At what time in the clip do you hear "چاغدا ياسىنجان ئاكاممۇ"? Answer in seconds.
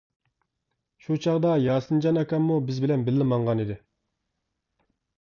1.25-2.59